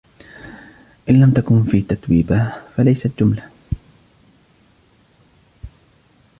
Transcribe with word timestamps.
إن 1.09 1.21
لم 1.21 1.31
تكن 1.31 1.63
في 1.63 1.81
تتويبا، 1.81 2.51
فليست 2.75 3.11
جملة. 3.19 3.49